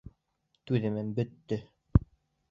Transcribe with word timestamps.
Түҙемем 0.69 1.11
бөттө! 1.19 1.59